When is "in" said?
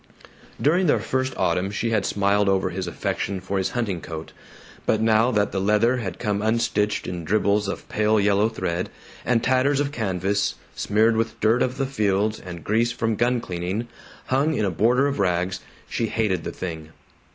7.05-7.23, 14.55-14.65